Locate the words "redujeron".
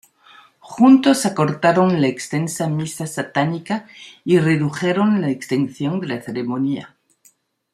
4.39-5.21